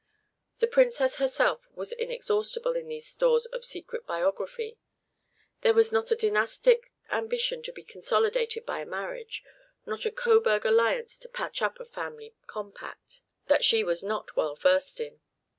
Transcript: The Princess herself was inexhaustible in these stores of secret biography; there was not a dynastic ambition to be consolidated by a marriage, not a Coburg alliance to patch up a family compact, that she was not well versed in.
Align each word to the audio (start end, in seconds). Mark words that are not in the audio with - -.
The 0.57 0.65
Princess 0.65 1.17
herself 1.17 1.67
was 1.75 1.91
inexhaustible 1.91 2.75
in 2.75 2.87
these 2.87 3.05
stores 3.05 3.45
of 3.45 3.63
secret 3.63 4.07
biography; 4.07 4.79
there 5.61 5.75
was 5.75 5.91
not 5.91 6.09
a 6.09 6.15
dynastic 6.15 6.91
ambition 7.11 7.61
to 7.61 7.71
be 7.71 7.83
consolidated 7.83 8.65
by 8.65 8.79
a 8.81 8.85
marriage, 8.87 9.43
not 9.85 10.07
a 10.07 10.11
Coburg 10.11 10.65
alliance 10.65 11.19
to 11.19 11.29
patch 11.29 11.61
up 11.61 11.79
a 11.79 11.85
family 11.85 12.33
compact, 12.47 13.21
that 13.45 13.63
she 13.63 13.83
was 13.83 14.03
not 14.03 14.35
well 14.35 14.55
versed 14.55 14.99
in. 14.99 15.21